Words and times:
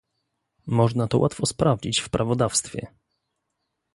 Można 0.67 1.07
to 1.07 1.17
łatwo 1.17 1.45
sprawdzić 1.45 1.99
w 1.99 2.09
prawodawstwie 2.09 2.87